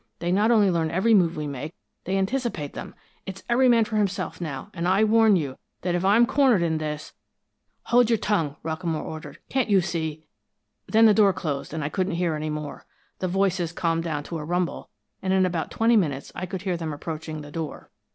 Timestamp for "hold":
7.89-8.09